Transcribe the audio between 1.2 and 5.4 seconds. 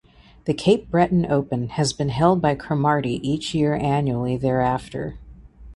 Open has been held by Cromarty each year annually thereafter.